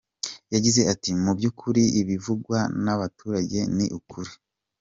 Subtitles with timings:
[0.53, 4.31] Yagize ati" Mu byukuri, ibivugwa n’abaturage ni ukuri.